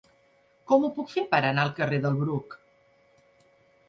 [0.69, 2.57] Com ho puc fer per anar al carrer del Bruc?